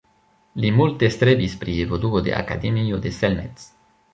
Li 0.63 0.69
multe 0.77 1.09
strebis 1.17 1.53
pri 1.65 1.75
evoluo 1.83 2.25
de 2.29 2.35
Akademio 2.41 3.01
de 3.05 3.13
Selmec. 3.19 3.67